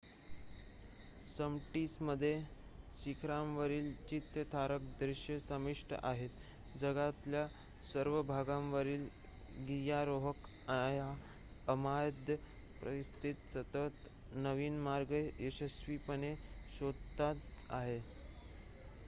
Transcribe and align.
समिट्समध्ये 1.27 2.39
शिखरांवरील 2.93 3.91
चित्तथरारक 4.09 4.81
दृश्ये 4.99 5.39
समाविष्ट 5.39 5.93
आहेत 5.95 6.77
जगातल्या 6.77 7.45
सर्व 7.83 8.21
भागांवरील 8.23 9.05
गिर्यारोहक 9.67 10.47
या 10.69 11.13
अमर्याद 11.67 12.31
परिसरात 12.81 13.53
सतत 13.53 14.07
नवीन 14.37 14.79
मार्ग 14.81 15.13
यशस्वीपणे 15.39 16.35
शोधत 16.71 17.21
आहेत 17.71 18.01